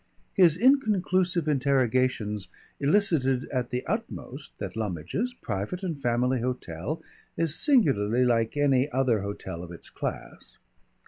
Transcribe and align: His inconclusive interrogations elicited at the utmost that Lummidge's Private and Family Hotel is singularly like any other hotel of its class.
His 0.33 0.57
inconclusive 0.57 1.47
interrogations 1.47 2.47
elicited 2.79 3.47
at 3.49 3.69
the 3.69 3.85
utmost 3.85 4.57
that 4.57 4.75
Lummidge's 4.75 5.35
Private 5.35 5.83
and 5.83 6.01
Family 6.01 6.41
Hotel 6.41 6.99
is 7.37 7.53
singularly 7.53 8.25
like 8.25 8.57
any 8.57 8.89
other 8.89 9.21
hotel 9.21 9.61
of 9.61 9.71
its 9.71 9.91
class. 9.91 10.57